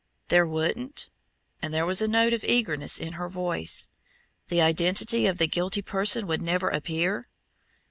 "There 0.29 0.47
wouldn't?" 0.47 1.09
and 1.61 1.71
there 1.71 1.85
was 1.85 2.01
a 2.01 2.07
note 2.07 2.33
of 2.33 2.43
eagerness 2.43 2.99
in 2.99 3.13
her 3.13 3.29
voice. 3.29 3.87
"The 4.47 4.59
identity 4.59 5.27
of 5.27 5.37
the 5.37 5.45
guilty 5.45 5.83
person 5.83 6.25
would 6.25 6.41
never 6.41 6.69
appear?" 6.69 7.27